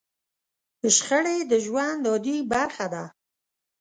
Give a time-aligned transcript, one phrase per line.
[0.95, 3.03] شخړې د ژوند عادي برخه ده.